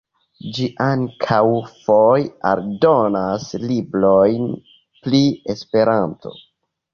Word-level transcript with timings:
Ĝi 0.53 0.63
ankaŭ 0.85 1.41
foje 1.73 2.23
eldonas 2.53 3.45
librojn 3.67 4.49
pri 5.05 5.21
Esperanto. 5.57 6.35